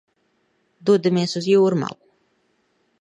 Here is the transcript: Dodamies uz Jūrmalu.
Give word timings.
Dodamies 0.89 1.37
uz 1.41 1.49
Jūrmalu. 1.51 2.01